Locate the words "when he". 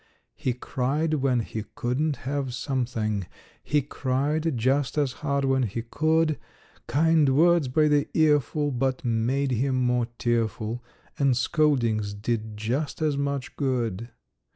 1.13-1.63, 5.45-5.83